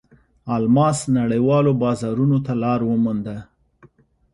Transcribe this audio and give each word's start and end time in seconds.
الماس 0.55 0.99
نړیوالو 1.17 1.71
بازارونو 1.81 2.37
ته 2.45 2.53
لار 2.63 2.79
ومونده. 2.85 3.37